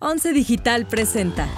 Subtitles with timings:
[0.00, 1.48] Once Digital presenta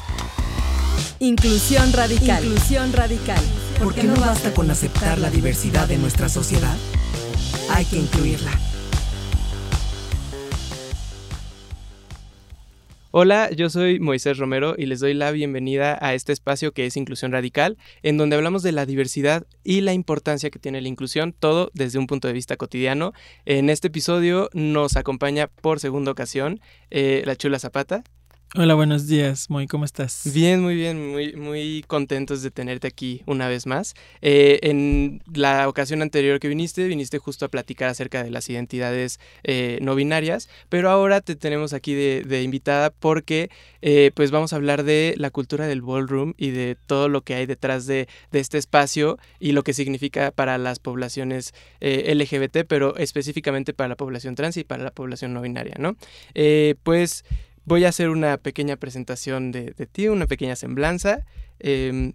[1.18, 2.42] Inclusión Radical.
[2.42, 3.44] Inclusión Radical.
[3.78, 6.74] ¿Por qué no basta con aceptar la diversidad de nuestra sociedad?
[7.68, 8.50] Hay que incluirla.
[13.10, 16.96] Hola, yo soy Moisés Romero y les doy la bienvenida a este espacio que es
[16.96, 21.34] Inclusión Radical, en donde hablamos de la diversidad y la importancia que tiene la inclusión,
[21.38, 23.12] todo desde un punto de vista cotidiano.
[23.44, 26.60] En este episodio nos acompaña por segunda ocasión
[26.90, 28.02] eh, la Chula Zapata.
[28.56, 30.28] Hola, buenos días, Moy, ¿cómo estás?
[30.34, 33.94] Bien, muy bien, muy, muy contentos de tenerte aquí una vez más.
[34.22, 39.20] Eh, en la ocasión anterior que viniste, viniste justo a platicar acerca de las identidades
[39.44, 43.50] eh, no binarias, pero ahora te tenemos aquí de, invitada porque
[43.82, 47.34] eh, pues vamos a hablar de la cultura del ballroom y de todo lo que
[47.34, 52.96] hay detrás de, de este espacio y lo que significa para las poblaciones LGBT, pero
[52.96, 55.94] específicamente para la población trans y para la población no binaria, ¿no?
[56.82, 57.24] pues
[57.70, 61.24] voy a hacer una pequeña presentación de, ti, una pequeña semblanza.
[61.60, 62.14] Em,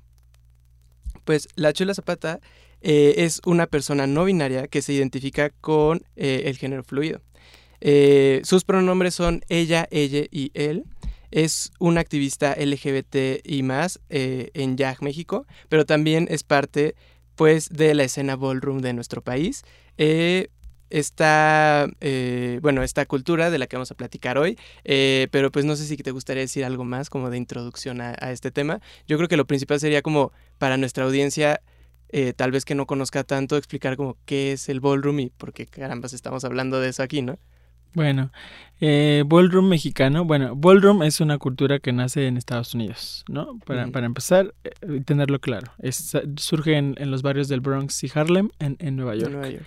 [1.24, 2.42] pues la Chula Zapata
[2.82, 7.22] eh, es una persona no binaria que se identifica con eh, el género fluido.
[7.80, 10.84] Eh, sus pronombres son ella, ella y él.
[11.32, 16.96] Es una activista LGBT y más en YAG México, pero también es parte
[17.36, 19.64] pues de la escena ballroom de nuestro país
[20.90, 25.66] esta, eh, bueno, esta cultura de la que vamos a platicar hoy, eh, pero pues
[25.66, 28.82] no sé si te gustaría decir algo más como de introducción a, este tema.
[29.08, 31.62] Yo creo que lo principal sería como para nuestra audiencia,
[32.10, 35.54] eh, tal vez que no conozca tanto, explicar como qué es el ballroom y por
[35.54, 37.38] qué carambas estamos hablando de eso aquí, ¿no?
[37.94, 38.30] Bueno,
[38.82, 43.58] ballroom mexicano, bueno, ballroom es una cultura que nace en Estados Unidos, ¿no?
[43.66, 44.54] Para, para empezar,
[44.86, 45.72] y tenerlo claro,
[46.36, 49.32] surge en, los barrios del Bronx y Harlem en, en Nueva York.
[49.32, 49.66] Nueva York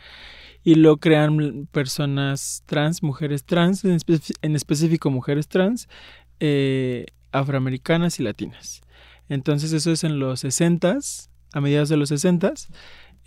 [0.64, 5.88] y lo crean personas trans, mujeres trans, en, específico mujeres trans,
[6.40, 8.82] eh, afroamericanas y latinas.
[9.28, 10.98] Entonces eso es en los 60
[11.52, 12.52] a mediados de los 60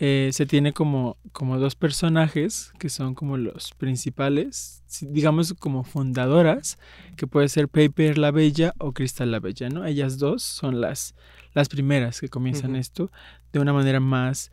[0.04, 6.78] eh, se tiene como, como dos personajes que son como los principales, digamos como fundadoras,
[7.16, 9.84] que puede ser Paper la Bella o Cristal la Bella, ¿no?
[9.84, 11.14] Ellas dos son las,
[11.54, 13.12] las primeras que comienzan esto
[13.52, 14.50] de una manera más,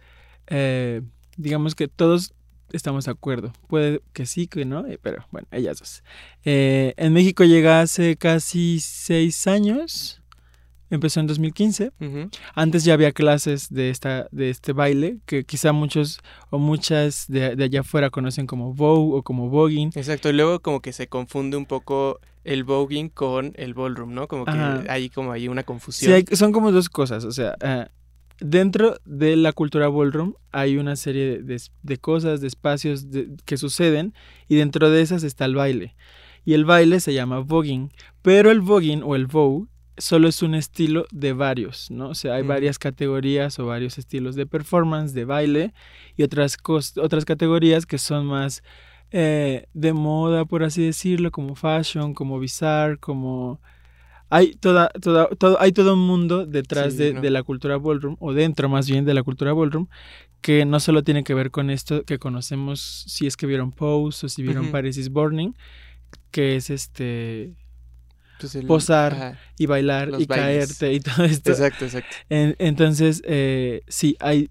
[0.48, 1.02] eh,
[1.36, 2.34] digamos que todos
[2.74, 3.54] estamos de acuerdo.
[3.68, 6.04] Puede que sí, que no, eh, pero bueno, ellas dos.
[6.44, 10.22] Eh, en México llega hace casi seis años.
[10.92, 11.92] Empezó en 2015.
[12.56, 16.20] Antes ya había clases de, esta, de este baile que quizá muchos
[16.50, 19.92] o muchas de, allá afuera conocen como Vogue o como voguing.
[19.94, 24.28] Exacto, y luego como que se confunde un poco el voguing con el ballroom, ¿no?
[24.28, 26.26] Como que hay como ahí una confusión.
[26.28, 27.90] Sí, son como dos cosas, o sea, ah,
[28.40, 33.08] dentro de la cultura ballroom hay una serie de, cosas, de espacios
[33.46, 34.14] que suceden
[34.48, 35.96] y dentro de esas está el baile.
[36.46, 37.92] Y el baile se llama voguing,
[38.22, 39.68] pero el voguing o el vogue
[39.98, 42.10] solo es un estilo de varios, ¿no?
[42.10, 45.74] O sea, hay varias categorías o varios estilos de performance, de baile
[46.16, 46.58] y otras,
[46.98, 48.64] otras categorías que son más
[49.12, 53.60] eh, de moda, por así decirlo, como fashion, como bizarre, como
[54.30, 58.70] hay toda, toda, todo, hay todo un mundo detrás de, la cultura ballroom, o dentro
[58.70, 59.88] más bien de la cultura ballroom,
[60.42, 64.26] que no solo tiene que ver con esto que conocemos, si es que vieron Pose
[64.26, 65.54] o si vieron Paris is Burning,
[66.32, 67.56] que es este
[68.40, 71.52] pues posar y bailar y caerte y todo esto.
[71.52, 72.16] Exacto, exacto.
[72.30, 74.50] entonces, eh, sí, hay,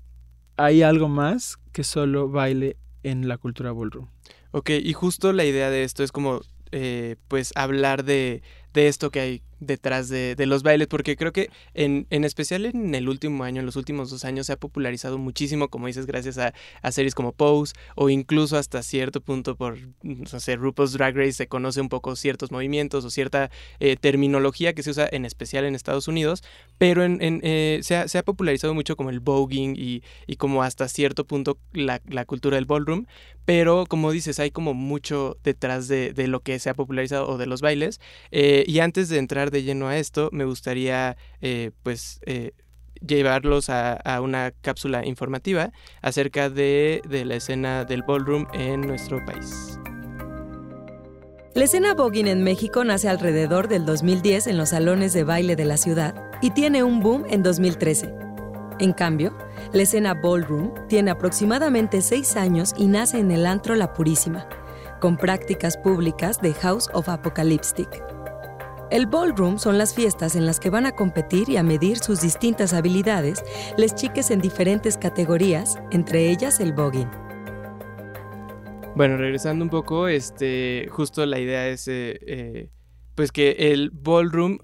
[0.56, 4.08] hay algo más que solo baile en la cultura ballroom.
[4.50, 6.40] Ok, y justo la idea de esto es como,
[6.72, 11.50] eh, pues, hablar de, de esto que hay detrás de, los bailes, porque creo que
[11.74, 15.18] en, en, especial en el último año, en los últimos dos años, se ha popularizado
[15.18, 16.52] muchísimo, como dices, gracias a,
[16.90, 21.46] series como Pose, o incluso hasta cierto punto por, no sé, RuPaul's Drag Race se
[21.48, 25.74] conoce un poco ciertos movimientos o cierta eh, terminología que se usa en especial en
[25.74, 26.42] Estados Unidos,
[26.78, 31.24] pero en, eh, se, ha, popularizado mucho como el voguing y, y como hasta cierto
[31.26, 33.06] punto la, cultura del ballroom,
[33.44, 37.46] pero como dices, hay como mucho detrás de, lo que se ha popularizado o de
[37.46, 42.20] los bailes, eh, y antes de entrar de lleno a esto, me gustaría eh, pues
[42.26, 42.52] eh,
[43.06, 45.72] llevarlos a, una cápsula informativa
[46.02, 49.78] acerca de, la escena del ballroom en nuestro país.
[51.54, 55.64] La escena voguing en México nace alrededor del 2010 en los salones de baile de
[55.64, 58.14] la ciudad y tiene un boom en 2013.
[58.78, 59.36] En cambio,
[59.72, 64.48] la escena ballroom tiene aproximadamente seis años y nace en el antro La Purísima,
[65.00, 67.88] con prácticas públicas de House of Apocalyptic.
[68.90, 72.22] El ballroom son las fiestas en las que van a competir y a medir sus
[72.22, 73.44] distintas habilidades
[73.76, 77.10] les chiques en diferentes categorías, entre ellas el voguing.
[78.96, 82.70] Bueno, regresando un poco, este, justo la idea es eh, eh,
[83.18, 84.58] pues que el ballroom,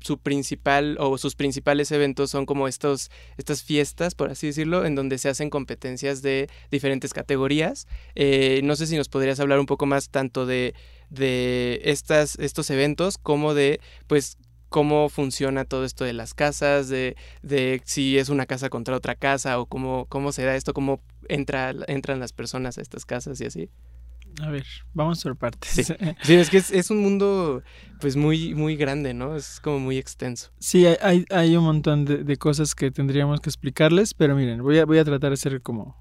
[0.00, 4.96] su principal o sus principales eventos son como estos, estas fiestas, por así decirlo, en
[4.96, 7.86] donde se hacen competencias de diferentes categorías.
[8.16, 10.74] Eh, no sé si nos podrías hablar un poco más tanto de,
[11.08, 13.78] de estas, estos eventos como de,
[14.08, 14.38] pues,
[14.70, 19.14] cómo funciona todo esto de las casas, de, de si es una casa contra otra
[19.14, 23.40] casa o cómo, cómo se da esto, cómo entra, entran las personas a estas casas
[23.40, 23.70] y así.
[24.42, 25.70] A ver, vamos por partes.
[26.22, 27.62] Sí, es que es, un mundo
[28.00, 29.36] pues muy, muy grande, ¿no?
[29.36, 30.50] Es como muy extenso.
[30.58, 34.86] Sí, hay, hay un montón de, cosas que tendríamos que explicarles, pero miren, voy a,
[34.86, 35.96] voy a tratar de hacer como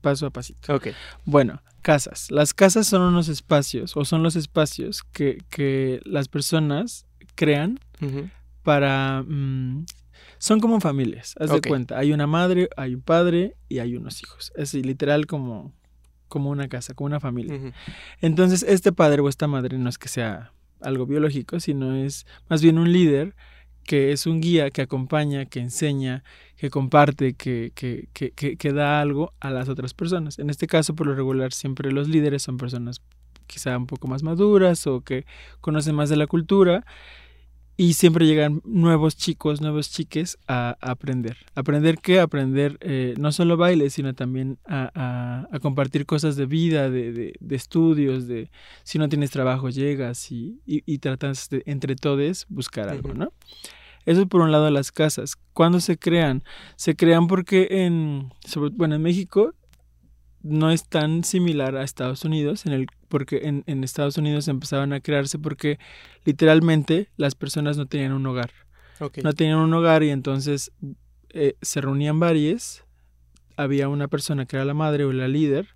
[0.00, 0.74] paso a pasito.
[0.74, 0.88] Ok.
[1.24, 2.30] Bueno, casas.
[2.30, 7.78] Las casas son unos espacios, o son los espacios que, que las personas crean
[8.62, 9.22] para...
[9.26, 9.86] Mm,
[10.38, 11.98] son como familias, haz de cuenta.
[11.98, 14.52] Hay una madre, hay un padre y hay unos hijos.
[14.54, 15.72] Es literal como,
[16.28, 17.72] como una casa, como una familia.
[18.20, 22.62] Entonces, este padre o esta madre no es que sea algo biológico, sino es más
[22.62, 23.34] bien un líder
[23.84, 26.22] que es un guía que acompaña, que enseña,
[26.56, 30.38] que comparte, que, que, que, que, da algo a las otras personas.
[30.38, 33.00] En este caso, por lo regular, siempre los líderes son personas
[33.46, 35.24] quizá un poco más maduras o que
[35.62, 36.84] conocen más de la cultura
[37.80, 41.36] y siempre llegan nuevos chicos, nuevos chiques a, aprender.
[41.54, 42.18] ¿Aprender qué?
[42.18, 48.50] Aprender eh, no solo baile, sino también a, compartir cosas de vida, de, estudios, de
[48.82, 53.32] si no tienes trabajo llegas y, y, tratas de, entre todos buscar algo, ¿no?
[54.06, 55.36] Eso por un lado las casas.
[55.52, 56.42] ¿Cuándo se crean?
[56.74, 58.32] Se crean porque en,
[58.72, 59.54] bueno, en México
[60.48, 64.92] no es tan similar a Estados Unidos, en el, porque en, en, Estados Unidos empezaban
[64.92, 65.78] a crearse porque
[66.24, 68.50] literalmente las personas no tenían un hogar.
[69.22, 70.72] No tenían un hogar y entonces
[71.30, 72.84] eh, se reunían varias,
[73.56, 75.68] había una persona que era la madre o la líder,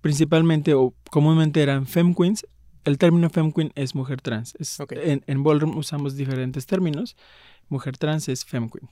[0.00, 2.46] principalmente o comúnmente eran fem queens.
[2.84, 4.54] El término fem queen es mujer trans.
[4.90, 7.16] en, en ballroom usamos diferentes términos.
[7.68, 8.88] Mujer trans es fem queen.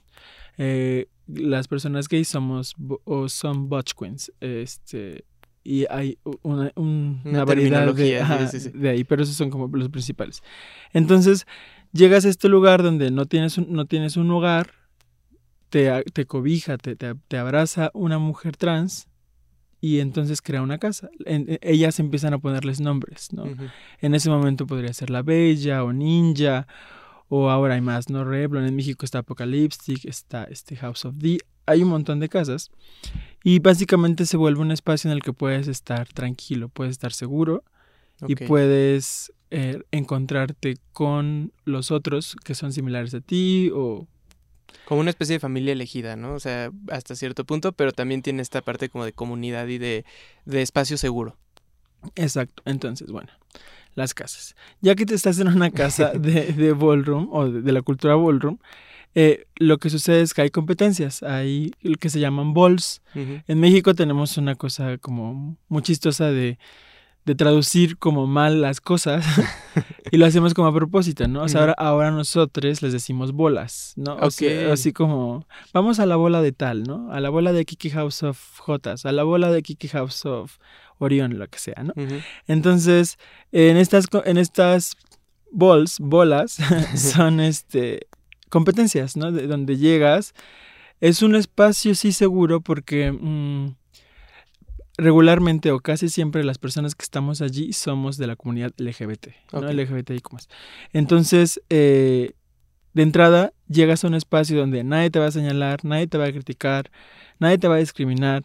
[0.59, 2.75] Eh, las personas gays somos
[3.05, 4.33] o son butch queens.
[4.41, 5.25] Este,
[5.65, 6.71] y hay una,
[7.45, 10.43] variedad de, ahí, pero esos son como los principales.
[10.93, 11.47] Entonces,
[11.93, 14.73] llegas a este lugar donde no tienes un, no tienes un hogar,
[15.71, 19.09] te, te cobija, te, te, abraza una mujer trans
[19.81, 21.09] y entonces crea una casa.
[21.25, 23.45] En, ellas empiezan a ponerles nombres, ¿no?
[24.01, 26.67] En ese momento podría ser la Bella o Ninja
[27.37, 28.23] o ahora hay más, ¿no?
[28.23, 32.71] Revlon, en México está Apocalyptic, está este House of D, hay un montón de casas
[33.43, 37.65] y básicamente se vuelve un espacio en el que puedes estar tranquilo, puedes estar seguro
[38.29, 44.07] y puedes eh, encontrarte con los otros que son similares a ti o...
[44.85, 46.35] Como una especie de familia elegida, ¿no?
[46.35, 50.05] O sea, hasta cierto punto, pero también tiene esta parte como de comunidad y de,
[50.45, 51.37] de espacio seguro.
[52.15, 53.31] Exacto, entonces, bueno,
[53.95, 54.55] las casas.
[54.81, 58.59] Ya que te estás en una casa de, de ballroom o de, la cultura ballroom,
[59.15, 63.01] eh, lo que sucede es que hay competencias, hay lo que se llaman balls.
[63.15, 66.59] En México tenemos una cosa como muy chistosa de,
[67.25, 69.25] de traducir como mal las cosas
[70.11, 71.43] y lo hacemos como a propósito, ¿no?
[71.43, 74.17] O sea, ahora, ahora nosotros les decimos bolas, ¿no?
[74.17, 74.27] O
[74.73, 77.11] así como, vamos a la bola de tal, ¿no?
[77.13, 80.59] A la bola de Kiki House of Jotas, a la bola de Kiki House of
[80.99, 81.93] Orión, lo que sea, ¿no?
[82.47, 83.19] Entonces,
[83.53, 84.97] en estas, en estas
[85.51, 86.59] balls, bolas,
[86.97, 88.09] son este
[88.49, 89.33] competencias, ¿no?
[89.33, 90.35] De donde llegas.
[91.01, 93.75] Es un espacio sí seguro porque mm,
[94.97, 99.61] regularmente o casi siempre las personas que estamos allí somos de la comunidad LGBT, ¿no?
[99.61, 100.49] LGBT y más.
[100.93, 102.35] Entonces, eh,
[102.93, 106.27] de entrada, llegas a un espacio donde nadie te va a señalar, nadie te va
[106.27, 106.91] a criticar,
[107.41, 108.45] nadie te va a discriminar,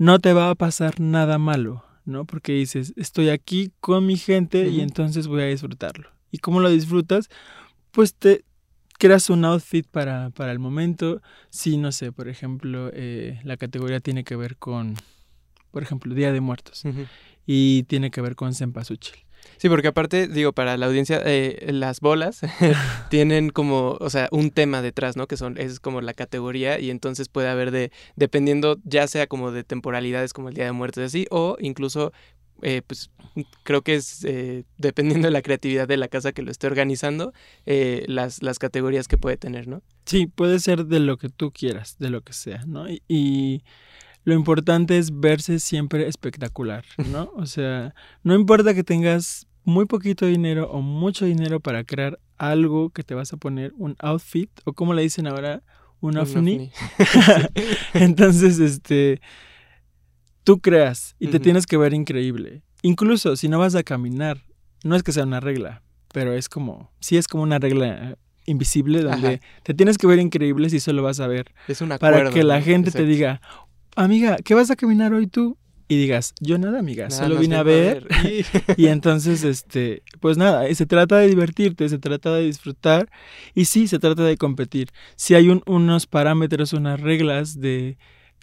[0.00, 2.24] no te va a pasar nada malo, ¿no?
[2.24, 6.08] Porque dices, estoy aquí con mi gente y entonces voy a disfrutarlo.
[6.30, 7.28] ¿Y cómo lo disfrutas?
[7.90, 8.42] Pues te
[8.98, 11.20] creas un outfit para, para el momento.
[11.50, 14.94] Si, no sé, por ejemplo, eh, la categoría tiene que ver con,
[15.70, 16.82] por ejemplo, Día de Muertos.
[17.44, 19.16] Y tiene que ver con Cempasúchil.
[19.60, 22.40] Sí, porque aparte, digo, para la audiencia, eh, las bolas
[23.10, 25.26] tienen como, o sea, un tema detrás, ¿no?
[25.26, 29.52] Que son, es como la categoría y entonces puede haber de, dependiendo, ya sea como
[29.52, 32.10] de temporalidades como el Día de Muertos y así, o incluso
[32.62, 33.10] eh, pues
[33.62, 37.34] creo que es eh, dependiendo de la creatividad de la casa que lo esté organizando,
[37.66, 39.82] las, las categorías que puede tener, ¿no?
[40.06, 42.86] Sí, puede ser de lo que tú quieras, de lo que sea, ¿no?
[42.88, 43.62] y,
[44.24, 47.32] lo importante es verse siempre espectacular, ¿no?
[47.36, 52.90] O sea, no importa que tengas muy poquito dinero o mucho dinero para crear algo
[52.90, 55.62] que te vas a poner, un outfit, o como le dicen ahora,
[56.00, 56.70] un, un
[57.94, 59.20] Entonces, este,
[60.44, 62.62] tú creas y te tienes que ver increíble.
[62.82, 64.42] Incluso si no vas a caminar,
[64.82, 69.02] no es que sea una regla, pero es como, sí es como una regla invisible
[69.02, 71.52] donde te tienes que ver increíble si solo vas a ver.
[71.68, 73.40] Es una Para que la gente te diga,
[73.96, 75.58] amiga, ¿qué vas a caminar hoy tú?
[75.90, 78.06] Y digas, yo nada, amiga, solo vine a ver.
[78.76, 83.10] y entonces, este, pues nada, se trata de divertirte, se trata de disfrutar
[83.56, 84.90] y sí, se trata de competir.
[85.16, 87.98] Si hay unos parámetros, unas reglas de,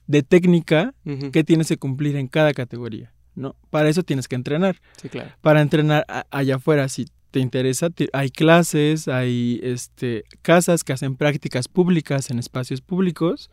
[0.08, 0.94] de técnica
[1.32, 3.14] que tienes que cumplir en cada categoría.
[3.34, 3.56] ¿no?
[3.70, 4.82] Para eso tienes que entrenar.
[5.02, 5.32] Sí, claro.
[5.40, 11.70] Para entrenar allá afuera, si te interesa, hay clases, hay este, casas que hacen prácticas
[11.70, 13.50] públicas en espacios públicos.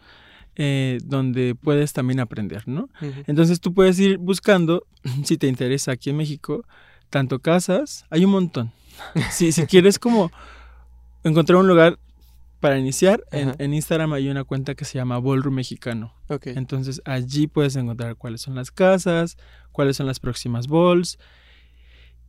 [0.56, 2.88] Eh, donde puedes también aprender, ¿no?
[3.26, 4.86] Entonces tú puedes ir buscando,
[5.24, 6.64] si te interesa aquí en México,
[7.10, 8.72] tanto casas, hay un montón.
[9.32, 10.30] si, si quieres como
[11.24, 11.98] encontrar un lugar
[12.60, 16.14] para iniciar, en, Instagram hay una cuenta que se llama Ballroom Mexicano.
[16.44, 19.36] Entonces allí puedes encontrar cuáles son las casas,
[19.70, 21.18] cuáles son las próximas balls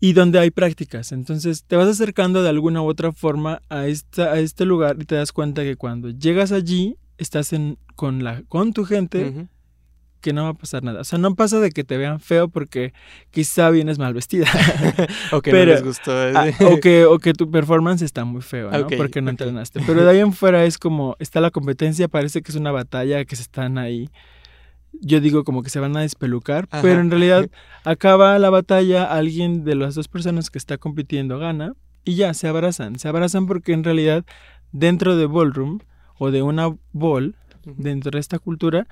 [0.01, 1.13] y dónde hay prácticas.
[1.13, 5.05] Entonces te vas acercando de alguna u otra forma a, esta, a este lugar y
[5.05, 9.47] te das cuenta que cuando llegas allí estás en, con, la, con tu gente
[10.25, 11.01] que no va a pasar nada.
[11.01, 12.93] O sea, no pasa de que te vean feo porque
[13.29, 14.47] quizá vienes mal vestida.
[15.31, 16.11] o que no les gustó.
[16.33, 18.87] Ah, o, que, o que tu performance está muy feo, ¿no?
[18.97, 19.81] porque no entrenaste.
[19.85, 23.23] Pero de ahí en fuera es como, está la competencia, parece que es una batalla,
[23.23, 24.09] que se están ahí.
[24.93, 27.47] Yo digo como que se van a despelucar, pero en realidad
[27.83, 32.47] acaba la batalla, alguien de las dos personas que está compitiendo gana y ya, se
[32.47, 32.97] abrazan.
[32.97, 34.25] Se abrazan porque en realidad
[34.71, 35.79] dentro de Ballroom
[36.17, 38.87] o de una ball, dentro de esta cultura,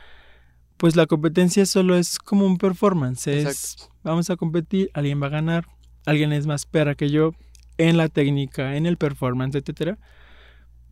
[0.77, 3.27] pues la competencia solo es como un performance.
[3.27, 5.67] Es, vamos a competir, alguien va a ganar,
[6.05, 7.31] alguien es más pera que yo
[7.77, 9.97] en la técnica, en el performance, etcétera.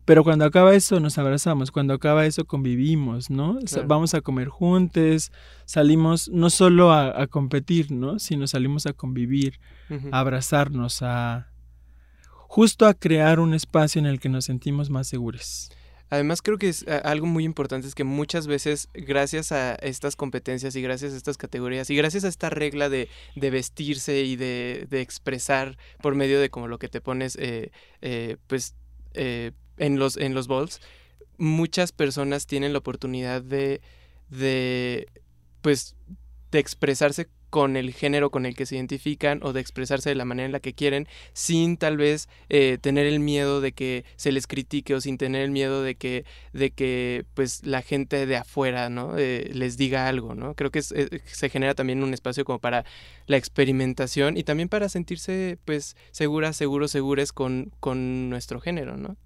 [0.04, 1.70] Pero cuando acaba eso, nos abrazamos.
[1.70, 3.58] Cuando acaba eso, convivimos, ¿no?
[3.86, 5.30] Vamos a comer juntos,
[5.64, 8.18] salimos no solo a, competir, ¿no?
[8.18, 9.60] Sino salimos a convivir,
[10.10, 11.52] a abrazarnos, a
[12.48, 15.70] justo a crear un espacio en el que nos sentimos más seguros.
[16.12, 20.76] Además creo que es algo muy importante es que muchas veces gracias a estas competencias
[20.76, 25.78] y gracias a estas categorías y gracias a esta regla de, vestirse y de, expresar
[26.02, 28.74] por medio de como lo que te pones eh, eh, pues
[29.14, 30.82] eh, en los en los balls
[31.38, 33.80] muchas personas tienen la oportunidad de
[34.28, 35.06] de
[35.62, 35.96] pues
[36.50, 40.24] de expresarse con el género con el que se identifican o de expresarse de la
[40.24, 44.32] manera en la que quieren sin tal vez eh, tener el miedo de que se
[44.32, 48.36] les critique o sin tener el miedo de que de que pues la gente de
[48.36, 52.46] afuera no eh, les diga algo no creo que eh, se genera también un espacio
[52.46, 52.86] como para
[53.26, 59.18] la experimentación y también para sentirse pues seguras seguros segures con con nuestro género no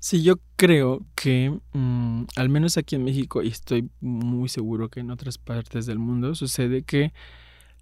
[0.00, 5.00] sí yo creo que mm, al menos aquí en México y estoy muy seguro que
[5.00, 7.14] en otras partes del mundo sucede que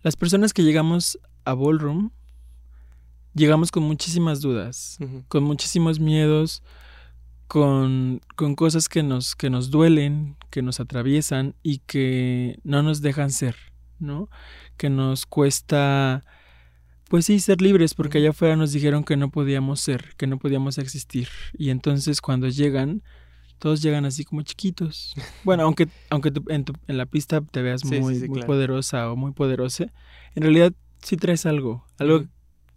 [0.02, 2.10] las personas que llegamos a Ballroom,
[3.34, 6.62] llegamos con muchísimas dudas, con muchísimos miedos,
[7.46, 13.00] con, con, cosas que nos, que nos duelen, que nos atraviesan y que no nos
[13.00, 13.56] dejan ser,
[13.98, 14.28] ¿no?
[14.76, 16.24] Que nos cuesta,
[17.08, 20.38] pues sí, ser libres, porque allá afuera nos dijeron que no podíamos ser, que no
[20.38, 21.28] podíamos existir.
[21.56, 23.02] Y entonces cuando llegan,
[23.58, 25.14] todos llegan así como chiquitos.
[25.44, 29.86] Bueno, aunque, aunque en, la pista te veas muy, muy poderosa o muy poderosa,
[30.34, 30.72] en realidad
[31.02, 32.24] sí traes algo, algo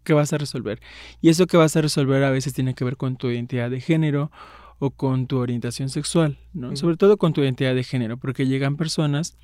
[0.04, 0.80] que vas a resolver.
[1.22, 3.82] Y eso que vas a resolver a veces tiene que ver con tu identidad de
[3.82, 4.32] género
[4.80, 6.76] o con tu orientación sexual, ¿no?
[6.76, 9.38] Sobre todo con tu identidad de género, porque llegan personas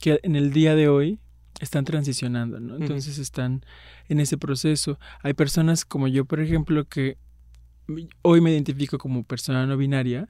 [0.00, 1.20] que en el día de hoy
[1.60, 2.76] están transicionando, ¿no?
[2.76, 3.64] Entonces están
[4.08, 4.98] en ese proceso.
[5.22, 7.16] Hay personas como yo, por ejemplo, que
[8.22, 10.28] hoy me identifico como persona no binaria,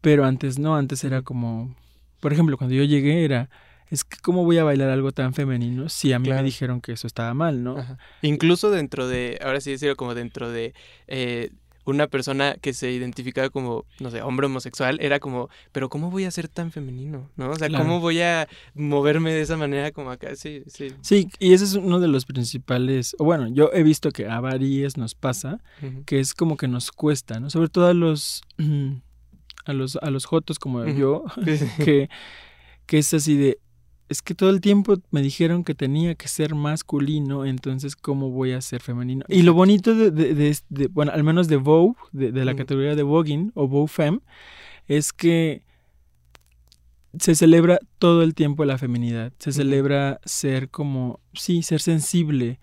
[0.00, 1.74] pero antes no, antes era como,
[2.20, 3.50] por ejemplo, cuando yo llegué era,
[3.90, 6.92] es que cómo voy a bailar algo tan femenino si a mí me dijeron que
[6.92, 7.76] eso estaba mal, ¿no?
[8.22, 10.74] Incluso dentro de, ahora sí decirlo como dentro de
[11.06, 11.50] eh,
[11.84, 16.24] una persona que se identificaba como, no sé, hombre homosexual, era como, pero ¿cómo voy
[16.24, 17.30] a ser tan femenino?
[17.36, 17.50] ¿No?
[17.50, 20.34] O sea, ¿cómo voy a moverme de esa manera como acá?
[20.36, 20.88] Sí, sí.
[21.02, 24.96] Sí, y ese es uno de los principales, bueno, yo he visto que a varias
[24.96, 25.60] nos pasa,
[26.06, 27.50] que es como que nos cuesta, ¿no?
[27.50, 28.42] Sobre todo a los,
[29.64, 31.24] a los, a los jotos como yo,
[31.84, 32.08] que,
[32.86, 33.58] que es así de,
[34.08, 38.52] es que todo el tiempo me dijeron que tenía que ser masculino, entonces ¿cómo voy
[38.52, 39.24] a ser femenino?
[39.28, 43.52] Y lo bonito de, de, bueno, al menos de Vogue, de, la categoría de Voguing
[43.54, 44.20] o Vogue Femme,
[44.86, 45.62] es que
[47.18, 52.58] se celebra todo el tiempo la feminidad, se celebra ser como, sí, ser sensible,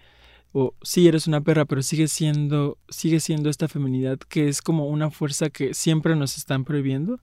[0.53, 4.87] o sí eres una perra, pero sigue siendo, sigue siendo esta feminidad que es como
[4.87, 7.19] una fuerza que siempre nos están prohibiendo,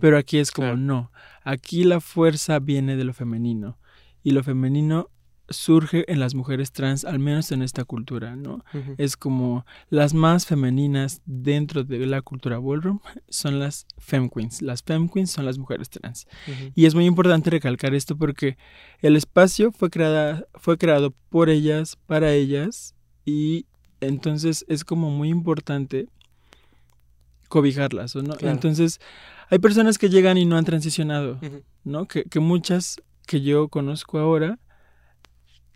[0.00, 1.10] pero aquí es como no,
[1.42, 3.78] aquí la fuerza viene de lo femenino.
[4.26, 5.10] Y lo femenino
[5.48, 8.64] surge en las mujeres trans, al menos en esta cultura, ¿no?
[8.98, 14.62] Es como las más femeninas dentro de la cultura ballroom son las fem queens.
[14.62, 16.26] Las fem queens son las mujeres trans.
[16.74, 18.56] Y es muy importante recalcar esto porque
[19.00, 23.66] el espacio fue, creada, fue creado por ellas, para ellas, y
[24.00, 26.08] entonces es como muy importante
[27.48, 28.34] cobijarlas, ¿no?
[28.40, 29.00] Entonces,
[29.50, 31.38] hay personas que llegan y no han transicionado,
[31.84, 32.06] ¿no?
[32.06, 32.96] Que, que muchas
[33.26, 34.58] que yo conozco ahora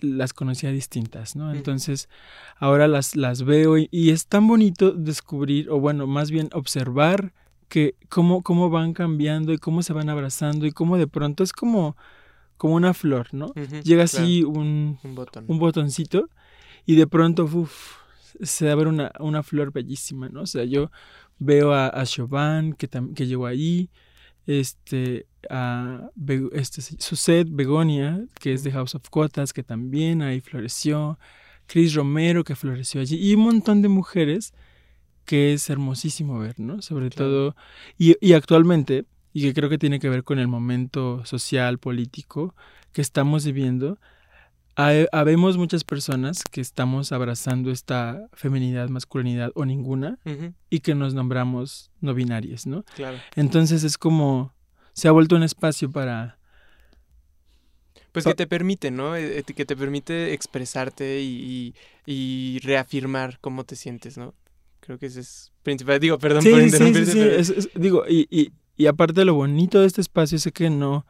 [0.01, 1.53] las conocía distintas, ¿no?
[1.53, 2.09] Entonces,
[2.57, 7.33] ahora las, las veo y, es tan bonito descubrir, o bueno, más bien observar
[7.69, 11.53] que cómo, cómo van cambiando y cómo se van abrazando y cómo de pronto es
[11.53, 11.97] como,
[12.57, 13.53] como una flor, ¿no?
[13.85, 16.29] Llega así un, un, botoncito
[16.87, 17.99] y de pronto uf,
[18.41, 20.43] se abre una, una flor bellísima, ¿no?
[20.43, 20.91] O sea, yo
[21.39, 23.91] veo a, a Chauvin que, que llegó ahí,
[24.49, 26.09] este, a
[26.53, 31.19] este, Suset Begonia, que es de House of Cotas, que también ahí floreció,
[31.67, 34.55] Chris Romero, que floreció allí, y un montón de mujeres
[35.27, 36.81] que es hermosísimo ver, ¿no?
[36.81, 37.55] Sobre todo,
[37.99, 42.55] y, y actualmente, y que creo que tiene que ver con el momento social, político
[42.93, 43.99] que estamos viviendo,
[44.79, 50.19] habemos muchas personas que estamos abrazando esta feminidad, masculinidad o ninguna
[50.71, 52.85] y que nos nombramos no binarias, ¿no?
[52.95, 53.19] Claro.
[53.35, 54.55] Entonces es como
[54.93, 56.39] se ha vuelto un espacio para
[58.13, 59.17] pues que te permite, ¿no?
[59.17, 61.75] Eh, eh, que te permite expresarte y,
[62.63, 64.35] reafirmar cómo te sientes, ¿no?
[64.81, 66.01] Creo que ese es principal.
[66.01, 67.45] Digo, perdón por interrumpirte.
[67.45, 67.71] Sí, sí, sí.
[67.75, 71.05] digo, y, y, y aparte lo bonito de este espacio es que no,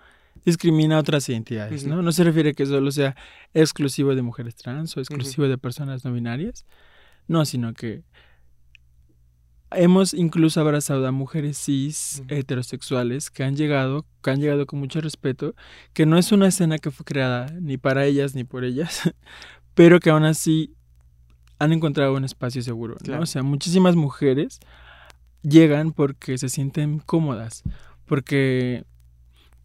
[0.45, 2.03] discrimina otras identidades, ¿no?
[2.03, 3.17] No se refiere a que solo sea
[3.55, 6.67] exclusivo de mujeres trans o exclusivo de personas no binarias,
[7.27, 8.03] no, sino que
[9.71, 15.01] hemos incluso abrazado a mujeres cis heterosexuales que han llegado, que han llegado con mucho
[15.01, 15.55] respeto,
[15.93, 19.03] que no es una escena que fue creada ni para ellas ni por ellas,
[19.75, 20.75] pero que aún así
[21.59, 23.21] han encontrado un espacio seguro, ¿no?
[23.21, 24.61] O sea, muchísimas mujeres
[25.43, 27.63] llegan porque se sienten cómodas,
[28.07, 28.85] porque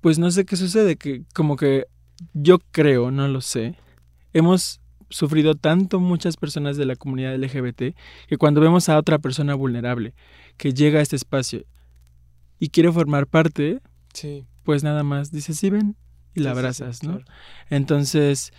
[0.03, 1.87] pues no sé qué sucede, que como que
[2.33, 3.77] yo creo, no lo sé,
[4.33, 7.95] hemos sufrido tanto muchas personas de la comunidad LGBT
[8.27, 10.13] que cuando vemos a otra persona vulnerable
[10.57, 11.63] que llega a este espacio
[12.59, 13.79] y quiere formar parte,
[14.13, 14.45] sí.
[14.63, 15.95] pues nada más dices, sí, ven,
[16.35, 17.21] y la abrazas, ¿no?
[17.69, 18.51] Entonces,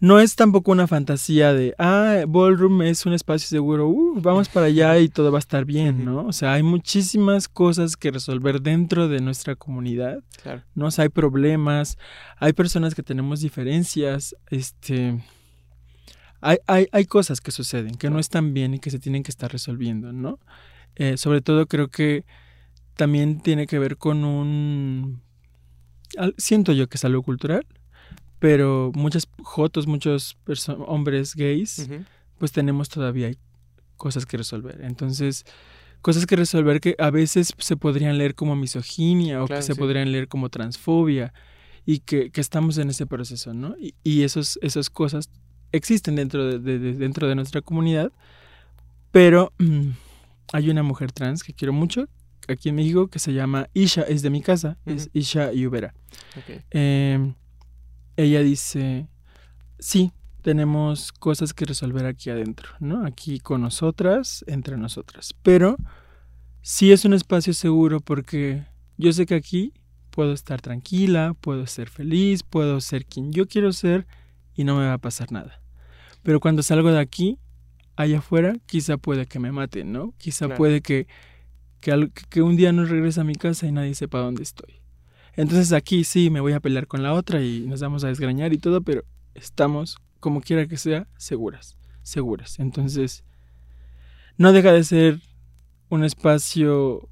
[0.00, 4.66] no es tampoco una fantasía de, ah, Ballroom es un espacio seguro, uh, vamos para
[4.66, 6.26] allá y todo va a estar bien, ¿no?
[6.26, 10.62] O sea, hay muchísimas cosas que resolver dentro de nuestra comunidad, claro.
[10.74, 10.86] ¿no?
[10.86, 11.98] O sea, hay problemas,
[12.38, 15.22] hay personas que tenemos diferencias, este...
[16.40, 19.30] Hay, hay, hay cosas que suceden, que no están bien y que se tienen que
[19.30, 20.38] estar resolviendo, ¿no?
[20.96, 22.26] Eh, sobre todo creo que
[22.96, 25.22] también tiene que ver con un...
[26.36, 27.66] Siento yo que es algo cultural,
[28.44, 30.36] pero muchas jotos, muchos
[30.86, 31.88] hombres gays,
[32.36, 33.32] pues tenemos todavía
[33.96, 34.82] cosas que resolver.
[34.82, 35.46] Entonces,
[36.02, 40.12] cosas que resolver que a veces se podrían leer como misoginia o que se podrían
[40.12, 41.32] leer como transfobia
[41.86, 43.76] y que, que, estamos en ese proceso, ¿no?
[43.80, 45.30] Y, y esos, esas cosas
[45.72, 48.12] existen dentro de, dentro de nuestra comunidad,
[49.10, 49.54] pero
[50.52, 52.10] hay una mujer trans que quiero mucho
[52.46, 55.94] aquí en México que se llama Isha, es de mi casa, es Isha Yubera.
[56.70, 57.32] Em,
[58.16, 59.08] ella dice,
[59.78, 63.06] sí, tenemos cosas que resolver aquí adentro, ¿no?
[63.06, 65.34] Aquí con nosotras, entre nosotras.
[65.42, 65.76] Pero
[66.60, 68.64] sí es un espacio seguro porque
[68.96, 69.72] yo sé que aquí
[70.10, 74.06] puedo estar tranquila, puedo ser feliz, puedo ser quien yo quiero ser
[74.54, 75.60] y no me va a pasar nada.
[76.22, 77.38] Pero cuando salgo de aquí,
[77.96, 80.14] allá afuera, quizá puede que me maten, ¿no?
[80.18, 81.06] Quizá puede que,
[81.80, 84.83] que, que un día no regrese a mi casa y nadie sepa dónde estoy.
[85.36, 88.52] Entonces aquí sí me voy a pelear con la otra y nos vamos a desgrañar
[88.52, 92.58] y todo, pero estamos, como quiera que sea, seguras, seguras.
[92.58, 93.24] Entonces,
[94.36, 95.20] no deja de ser
[95.88, 97.08] un espacio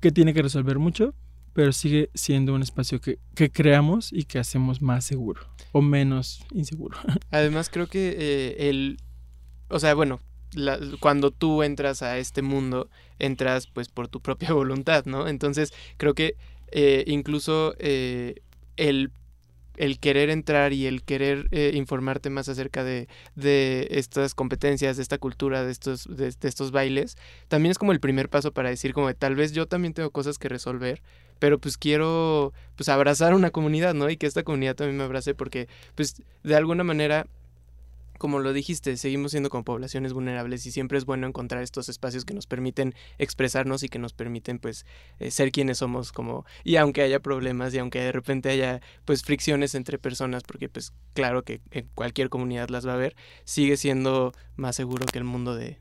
[0.00, 1.14] que tiene que resolver mucho,
[1.52, 6.44] pero sigue siendo un espacio que, que creamos y que hacemos más seguro o menos
[6.52, 6.96] inseguro.
[7.30, 8.98] Además, creo que eh, el,
[9.68, 10.20] o sea, bueno,
[10.98, 15.28] cuando tú entras a este mundo, entras pues por tu propia voluntad, ¿no?
[15.28, 16.36] Entonces, creo que
[16.70, 18.36] eh, incluso eh,
[18.76, 19.10] el,
[19.76, 25.02] el, querer entrar y el querer eh, informarte más acerca de, de, estas competencias, de
[25.02, 27.16] esta cultura, de estos, de, estos bailes,
[27.48, 30.38] también es como el primer paso para decir como tal vez yo también tengo cosas
[30.38, 31.02] que resolver,
[31.38, 34.10] pero pues quiero pues abrazar una comunidad, ¿no?
[34.10, 37.26] Y que esta comunidad también me abrace porque pues de alguna manera
[38.20, 42.26] como lo dijiste, seguimos siendo como poblaciones vulnerables y siempre es bueno encontrar estos espacios
[42.26, 44.84] que nos permiten expresarnos y que nos permiten pues
[45.20, 49.22] eh, ser quienes somos como y aunque haya problemas y aunque de repente haya pues
[49.22, 53.78] fricciones entre personas porque pues claro que en cualquier comunidad las va a haber, sigue
[53.78, 55.78] siendo más seguro que el mundo de,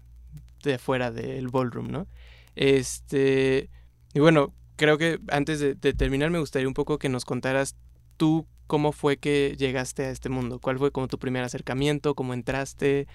[0.63, 2.07] de fuera del ballroom, ¿no?
[2.55, 3.69] Este
[4.13, 7.75] y bueno, creo que antes de, de terminar me gustaría un poco que nos contaras
[8.15, 10.59] tú cómo fue que llegaste a este mundo?
[10.59, 12.13] ¿Cuál fue como tu primer acercamiento?
[12.13, 13.07] ¿Cómo entraste?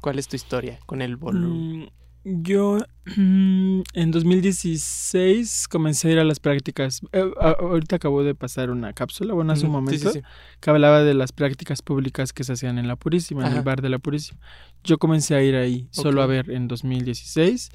[0.00, 1.80] ¿Cuál es tu historia con el ballroom?
[1.80, 1.86] Mm,
[2.24, 2.78] yo
[3.16, 7.00] en 2016 comencé a ir a las prácticas.
[7.12, 10.12] Eh, ahorita acabo de pasar una cápsula, bueno, hace un momento,
[10.60, 13.82] que hablaba de las prácticas públicas que se hacían en La Purísima, en el bar
[13.82, 14.38] de La Purísima.
[14.84, 17.70] Yo comencé a ir ahí, solo a ver en 2016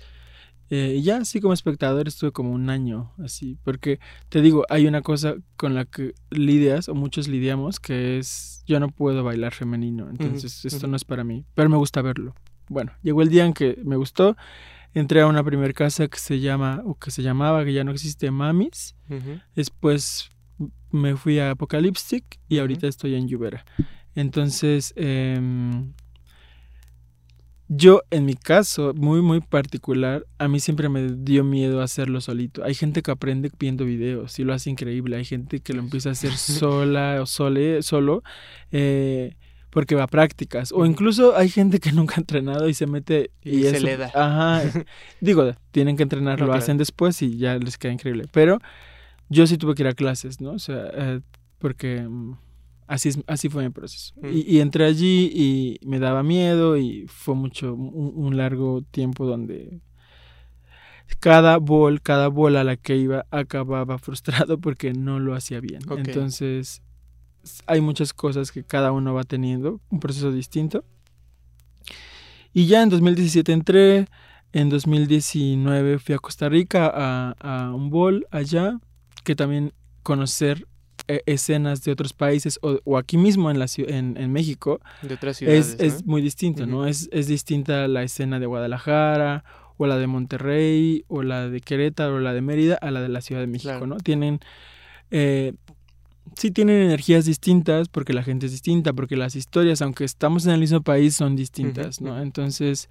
[0.69, 5.01] eh, ya así como espectador estuve como un año así, porque te digo, hay una
[5.01, 10.09] cosa con la que lidias o muchos lidiamos que es yo no puedo bailar femenino,
[10.09, 12.35] entonces esto no es para mí, pero me gusta verlo.
[12.67, 14.37] Bueno, llegó el día en que me gustó,
[14.93, 17.91] entré a una primer casa que se llama o que se llamaba que ya no
[17.91, 18.95] existe Mamis,
[19.55, 20.29] después
[20.91, 23.65] me fui a Apocalyptic y ahorita estoy en Lluvera.
[24.15, 25.39] Entonces, eh,
[27.71, 32.63] yo, en mi caso, muy, muy particular, a mí siempre me dio miedo hacerlo solito.
[32.63, 35.17] Hay gente que aprende viendo videos y lo hace increíble.
[35.17, 38.23] Hay gente que lo empieza a hacer sola o sole, solo
[38.71, 39.35] eh,
[39.69, 40.71] porque va a prácticas.
[40.71, 44.11] O incluso hay gente que nunca ha entrenado y se mete y, se le da.
[44.15, 44.63] Ajá.
[45.21, 48.25] digo, tienen que entrenar, lo hacen después y ya les queda increíble.
[48.31, 48.57] Pero
[49.29, 50.53] yo sí tuve que ir a clases, ¿no?
[50.53, 51.19] O sea, eh,
[51.59, 52.07] porque
[52.89, 54.15] Así, así fue mi proceso.
[54.19, 54.29] Mm.
[54.33, 59.79] Y, entré allí y me daba miedo y fue mucho, un, largo tiempo donde
[61.19, 65.81] cada bol, cada bola a la que iba acababa frustrado porque no lo hacía bien.
[65.97, 66.81] Entonces,
[67.67, 70.83] hay muchas cosas que cada uno va teniendo, un proceso distinto.
[72.53, 74.07] Y ya en 2017 entré,
[74.51, 78.79] en 2019 fui a Costa Rica a, a un bol allá,
[79.23, 80.65] que también conocer
[81.09, 85.37] e, escenas de otros países o, aquí mismo en, la, en, en México de otras
[85.37, 86.85] ciudades, es, es muy distinto, ¿no?
[86.85, 89.43] Es, es distinta la escena de Guadalajara
[89.77, 93.09] o la de Monterrey o la de Querétaro o la de Mérida a la de
[93.09, 93.97] la Ciudad de México, ¿no?
[93.97, 94.39] Tienen...
[95.09, 95.53] Eh,
[96.35, 100.51] sí tienen energías distintas porque la gente es distinta, porque las historias, aunque estamos en
[100.51, 102.21] el mismo país, son distintas, ¿no?
[102.21, 102.87] Entonces,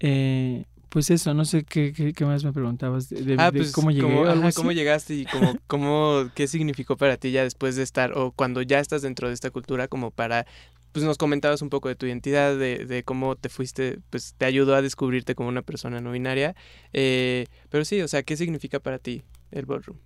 [0.00, 4.52] eh, pues eso, no sé qué, qué, más me preguntabas de, ah, pues cómo llegué.
[4.54, 8.60] cómo llegaste y cómo, cómo, qué significó para ti ya después de estar, o cuando
[8.60, 10.44] ya estás dentro de esta cultura, como para,
[10.92, 14.44] pues nos comentabas un poco de tu identidad, de, de cómo te fuiste, pues te
[14.44, 16.54] ayudó a descubrirte como una persona no binaria.
[16.92, 19.96] Eh, pero sí, o sea, ¿qué significa para ti el ballroom?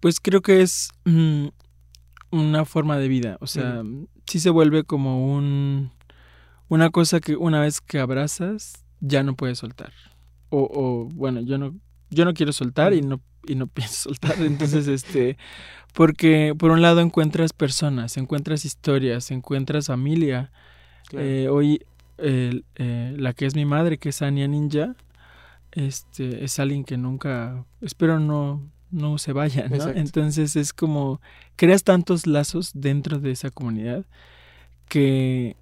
[0.00, 1.46] Pues creo que es mm,
[2.32, 3.82] una forma de vida, o sea,
[4.26, 5.90] sí se vuelve como un,
[6.68, 9.92] una cosa que una vez que abrazas, ya no puedes soltar.
[10.50, 11.74] O, o bueno, yo no,
[12.10, 14.40] yo no quiero soltar y no, y no pienso soltar.
[14.40, 15.36] Entonces, este,
[15.92, 20.50] porque por un lado encuentras personas, encuentras historias, encuentras familia.
[21.12, 21.84] Eh, hoy
[22.18, 22.62] eh,
[23.18, 24.94] la que es mi madre, que es Anya Ninja,
[25.72, 29.88] este, es alguien que nunca, espero no, no se vaya, ¿no?
[29.88, 31.20] Entonces es como,
[31.56, 34.04] creas tantos lazos dentro de esa comunidad
[34.88, 35.56] que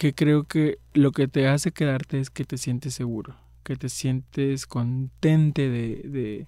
[0.00, 3.90] que creo que lo que te hace quedarte es que te sientes seguro, que te
[3.90, 6.46] sientes contente de,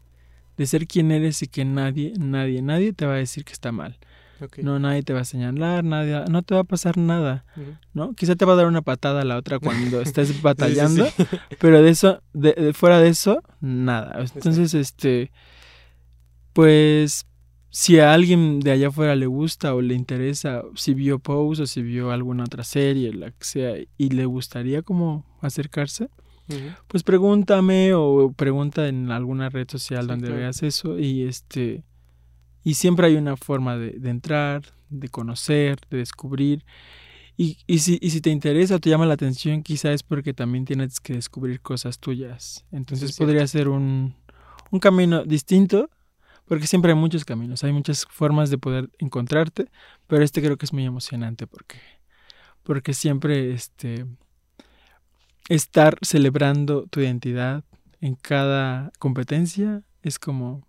[0.57, 3.71] de, ser quien eres y que nadie, nadie, nadie te va a decir que está
[3.71, 3.99] mal.
[4.63, 7.45] No, nadie te va a señalar, nadie, no te va a pasar nada,
[7.93, 8.15] ¿no?
[8.15, 11.07] Quizá te va a dar una patada a la otra cuando estés batallando,
[11.61, 14.25] pero de eso, de, fuera de eso, nada.
[14.35, 15.31] Entonces, este,
[16.55, 17.27] pues
[17.75, 21.67] si a alguien de allá afuera le gusta o le interesa, si vio Pose o
[21.67, 26.11] si vio alguna otra serie, la que sea, y le gustaría como acercarse,
[26.87, 31.83] pues pregúntame o pregunta en alguna red social donde veas eso y este
[32.63, 36.65] y siempre hay una forma de, entrar, de conocer, de descubrir.
[37.39, 40.35] Y, y, si, y si te interesa o te llama la atención, quizá es porque
[40.35, 42.67] también tienes que descubrir cosas tuyas.
[42.71, 44.15] Entonces podría ser un,
[44.71, 45.91] un camino distinto
[46.47, 49.71] porque siempre hay muchos caminos, hay muchas formas de poder encontrarte,
[50.07, 51.79] pero este creo que es muy emocionante porque,
[52.63, 54.07] porque siempre este,
[55.49, 57.65] estar celebrando tu identidad
[58.01, 60.67] en cada competencia es como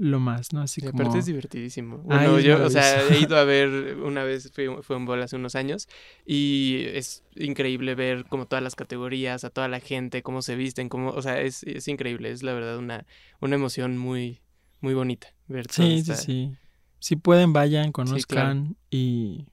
[0.00, 0.62] lo más, ¿no?
[0.62, 1.02] Así como...
[1.02, 1.98] Aparte es divertidísimo.
[1.98, 5.36] Bueno, yo, o sea, he ido a ver, una vez fue, fue un bol hace
[5.36, 5.88] unos años
[6.24, 10.88] y es increíble ver como todas las categorías, a toda la gente, cómo se visten,
[10.88, 13.04] cómo, o sea, es, es increíble, es la verdad una,
[13.40, 14.40] una emoción muy,
[14.80, 16.56] muy bonita ver Sí, sí, sí.
[16.98, 19.46] Si pueden, vayan, conozcan y,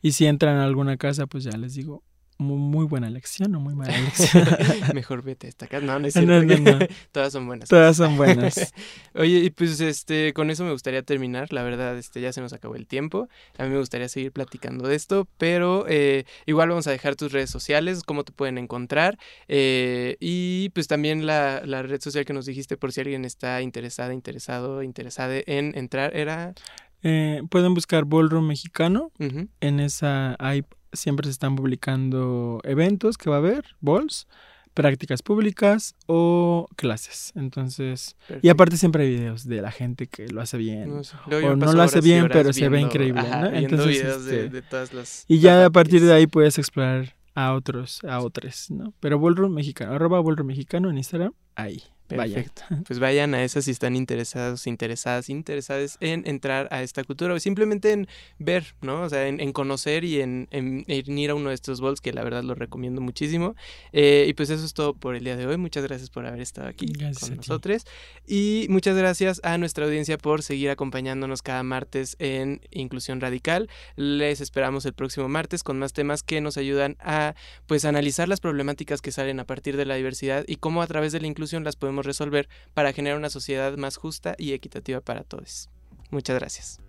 [0.00, 2.02] Y si entran a alguna casa, pues ya les digo,
[2.38, 4.46] muy, buena elección o muy mala elección.
[4.94, 5.84] Mejor vete a esta casa.
[5.84, 6.44] No, no es cierto.
[6.44, 7.68] No, no, Todas son buenas.
[7.68, 8.72] Todas son buenas.
[9.14, 11.52] Oye, y pues este, con eso me gustaría terminar.
[11.52, 13.28] La verdad, este, ya se nos acabó el tiempo.
[13.58, 17.32] A mí me gustaría seguir platicando de esto, pero eh, igual vamos a dejar tus
[17.32, 19.18] redes sociales, cómo te pueden encontrar.
[19.48, 23.62] Eh, y pues también la, la, red social que nos dijiste por si alguien está
[23.62, 26.54] interesada, interesado, interesada en entrar, era...
[27.02, 29.12] Eh, pueden buscar Ballroom Mexicano.
[29.60, 34.26] En esa hay siempre se están publicando eventos que va a haber, balls,
[34.74, 37.32] prácticas públicas o clases.
[37.34, 40.92] Entonces, y aparte siempre hay videos de la gente que lo hace bien.
[40.92, 43.22] o no lo hace bien, pero se ve increíble.
[43.54, 48.20] Entonces, este, todas las, y ya a partir de ahí puedes explorar a otros, a
[48.20, 48.92] otros, ¿no?
[49.00, 51.82] Pero Ballroom Mexicano, arroba Ballroom Mexicano en Instagram, ahí.
[52.08, 52.62] Perfecto.
[52.86, 57.40] Pues vayan a esas si están interesados, interesadas, interesadas en entrar a esta cultura o
[57.40, 59.02] simplemente en ver, ¿no?
[59.02, 60.48] O sea, en, conocer y en,
[60.86, 63.56] ir a uno de estos bols que la verdad lo recomiendo muchísimo.
[63.92, 65.56] Eh, y pues eso es todo por el día de hoy.
[65.58, 66.86] Muchas gracias por haber estado aquí
[67.20, 67.84] con nosotros.
[68.26, 73.68] Y muchas gracias a nuestra audiencia por seguir acompañándonos cada martes en Inclusión Radical.
[73.96, 77.34] Les esperamos el próximo martes con más temas que nos ayudan a
[77.66, 81.12] pues analizar las problemáticas que salen a partir de la diversidad y cómo a través
[81.12, 85.24] de la inclusión las podemos resolver para generar una sociedad más justa y equitativa para
[85.24, 85.68] todos.
[86.10, 86.80] Muchas gracias.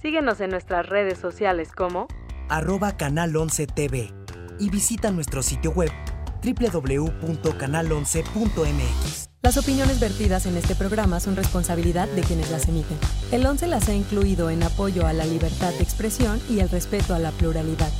[0.00, 2.08] Síguenos en nuestras redes sociales como
[2.48, 4.12] arroba canal 11 TV
[4.58, 5.90] y visita nuestro sitio web
[6.42, 9.28] www.canal11.mx.
[9.42, 12.98] Las opiniones vertidas en este programa son responsabilidad de quienes las emiten.
[13.32, 17.14] El 11 las ha incluido en apoyo a la libertad de expresión y el respeto
[17.14, 17.90] a la pluralidad.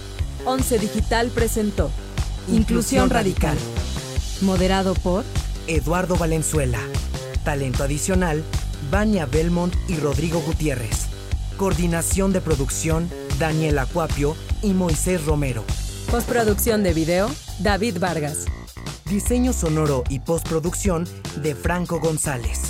[0.44, 1.90] 11 Digital presentó
[2.48, 3.56] Inclusión, Radical.
[4.42, 5.24] Moderado por
[5.68, 6.80] Eduardo Valenzuela.
[7.44, 8.42] Talento adicional,
[8.90, 11.06] Vania Belmont y Rodrigo Gutiérrez.
[11.56, 15.62] Coordinación de producción, Daniel Acuapio y Moisés Romero.
[16.10, 18.46] Postproducción de video, David Vargas.
[19.08, 22.60] Diseño sonoro y postproducción de Franco González.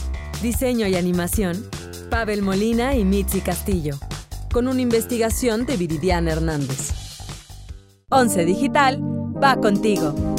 [0.43, 1.67] Diseño y animación,
[2.11, 3.99] Pavel Molina y Mitzi Castillo.
[4.53, 6.93] Con una investigación de Viridiana Hernández.
[8.11, 9.01] 11 Digital
[9.43, 10.32] va contigo.